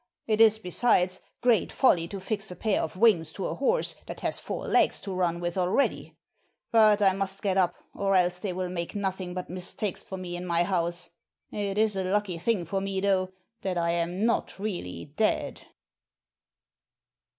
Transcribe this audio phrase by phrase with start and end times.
[0.25, 4.21] It is, besides, great folly to fix a pair of wings to a horse that
[4.21, 6.17] has four legs to run with already!
[6.71, 10.35] But I must get up, or else they will make nothing but mistakes for me
[10.35, 11.11] in my house.
[11.51, 15.67] It is a lucky thing for me though, that I am not really dead."